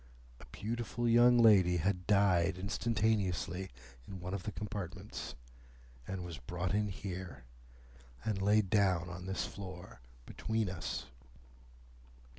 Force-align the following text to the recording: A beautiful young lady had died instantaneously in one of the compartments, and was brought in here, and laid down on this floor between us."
A 0.39 0.47
beautiful 0.47 1.07
young 1.07 1.37
lady 1.37 1.77
had 1.77 2.07
died 2.07 2.57
instantaneously 2.57 3.69
in 4.07 4.19
one 4.19 4.33
of 4.33 4.41
the 4.41 4.51
compartments, 4.51 5.35
and 6.07 6.25
was 6.25 6.39
brought 6.39 6.73
in 6.73 6.87
here, 6.87 7.43
and 8.25 8.41
laid 8.41 8.71
down 8.71 9.09
on 9.11 9.27
this 9.27 9.45
floor 9.45 10.01
between 10.25 10.71
us." 10.71 11.05